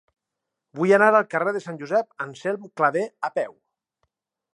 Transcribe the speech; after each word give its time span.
Vull 0.77 0.93
anar 0.95 1.09
al 1.17 1.27
carrer 1.33 1.53
de 1.57 1.61
Josep 1.67 2.25
Anselm 2.25 2.65
Clavé 2.81 3.05
a 3.29 3.31
peu. 3.37 3.55